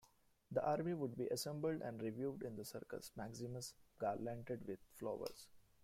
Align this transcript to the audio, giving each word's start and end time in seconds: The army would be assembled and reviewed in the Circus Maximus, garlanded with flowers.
The 0.49 0.65
army 0.65 0.95
would 0.95 1.15
be 1.15 1.27
assembled 1.27 1.83
and 1.83 2.01
reviewed 2.01 2.41
in 2.41 2.55
the 2.55 2.65
Circus 2.65 3.11
Maximus, 3.15 3.75
garlanded 3.99 4.65
with 4.65 4.79
flowers. 4.97 5.45